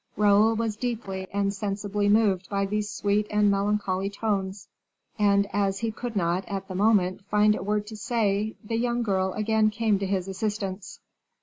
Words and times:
Raoul 0.17 0.55
was 0.55 0.77
deeply 0.77 1.27
and 1.31 1.53
sensibly 1.53 2.09
moved 2.09 2.49
by 2.49 2.65
these 2.65 2.89
sweet 2.89 3.27
and 3.29 3.51
melancholy 3.51 4.09
tones; 4.09 4.67
and 5.19 5.45
as 5.53 5.77
he 5.81 5.91
could 5.91 6.15
not, 6.15 6.43
at 6.47 6.67
the 6.67 6.73
moment, 6.73 7.23
find 7.29 7.53
a 7.55 7.61
word 7.61 7.85
to 7.85 7.95
say, 7.95 8.55
the 8.63 8.77
young 8.77 9.03
girl 9.03 9.31
again 9.33 9.69
came 9.69 9.99
to 9.99 10.07
his 10.07 10.27
assistance. 10.27 10.99